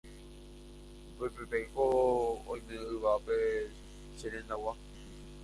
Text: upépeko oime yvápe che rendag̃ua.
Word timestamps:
upépeko 1.25 1.83
oime 2.51 2.75
yvápe 2.93 3.37
che 4.17 4.25
rendag̃ua. 4.33 4.73